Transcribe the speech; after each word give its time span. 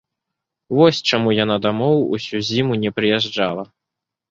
Вось 0.77 1.01
чаму 1.09 1.29
яна 1.43 1.59
дамоў 1.67 1.95
усю 2.19 2.37
зіму 2.49 2.73
не 2.87 2.95
прыязджала. 2.99 3.71